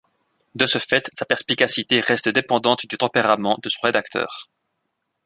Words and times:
De 0.55 0.65
ce 0.65 0.79
fait, 0.79 1.11
sa 1.13 1.25
perspicacité 1.25 1.99
reste 1.99 2.27
dépendante 2.27 2.87
du 2.87 2.97
tempérament 2.97 3.59
de 3.61 3.69
son 3.69 3.81
rédacteur. 3.83 4.49